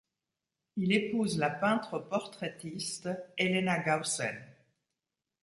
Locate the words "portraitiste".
1.99-3.07